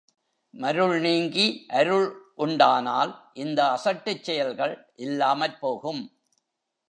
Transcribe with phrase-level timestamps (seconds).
[0.53, 1.65] மருள் நீங்கி
[1.67, 2.07] அருள்
[2.35, 3.11] உண்டானால்
[3.33, 4.91] இந்த அசட்டுச் செயல்கள்
[4.95, 6.01] இல்லாமற் போகும்.